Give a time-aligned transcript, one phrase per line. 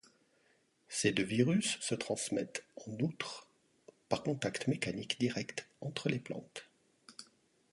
[0.87, 3.47] Ces deux virus se transmettent en outre
[4.09, 6.67] par contact mécanique direct entre les plantes.